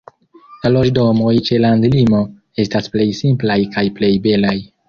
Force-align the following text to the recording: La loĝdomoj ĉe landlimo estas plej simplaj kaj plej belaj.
La 0.63 0.71
loĝdomoj 0.71 1.33
ĉe 1.51 1.59
landlimo 1.67 2.23
estas 2.65 2.93
plej 2.97 3.09
simplaj 3.23 3.63
kaj 3.77 3.89
plej 4.01 4.15
belaj. 4.29 4.61